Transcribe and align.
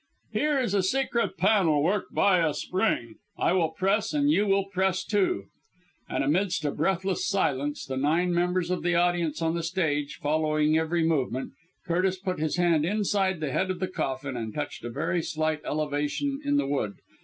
"Here 0.33 0.57
is 0.59 0.73
a 0.73 0.81
secret 0.81 1.37
panel 1.37 1.83
worked 1.83 2.11
by 2.11 2.39
a 2.39 2.55
spring. 2.55 3.17
I 3.37 3.53
will 3.53 3.69
press, 3.69 4.15
and 4.15 4.31
you 4.31 4.47
will 4.47 4.65
press 4.65 5.05
too." 5.05 5.43
And 6.09 6.23
amidst 6.23 6.65
a 6.65 6.71
breathless 6.71 7.27
silence 7.27 7.85
the 7.85 7.97
nine 7.97 8.33
members 8.33 8.71
of 8.71 8.81
the 8.81 8.95
audience 8.95 9.43
on 9.43 9.53
the 9.53 9.61
stage 9.61 10.15
following 10.19 10.75
every 10.75 11.03
movement 11.03 11.51
Curtis 11.85 12.17
put 12.17 12.39
his 12.39 12.57
hand 12.57 12.83
inside 12.83 13.41
the 13.41 13.51
head 13.51 13.69
of 13.69 13.79
the 13.79 13.87
coffin 13.87 14.35
and 14.35 14.55
touched 14.55 14.83
a 14.83 14.89
very 14.89 15.21
slight 15.21 15.61
elevation 15.65 16.41
in 16.43 16.57
the 16.57 16.65
wood. 16.65 16.95